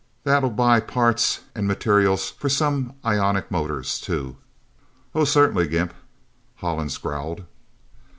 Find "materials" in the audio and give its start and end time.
1.67-2.31